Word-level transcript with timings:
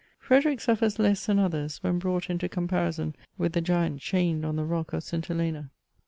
Frederick 0.17 0.57
suifers 0.57 0.97
less 0.97 1.27
than 1.27 1.37
others, 1.37 1.77
when 1.83 1.99
brought 1.99 2.27
into 2.27 2.49
com 2.49 2.67
parison 2.67 3.13
with 3.37 3.53
the 3.53 3.61
Giant 3.61 3.99
chained 4.01 4.43
on 4.43 4.55
the 4.55 4.65
rock 4.65 4.93
of 4.93 5.03
St. 5.03 5.23
Helena. 5.23 5.69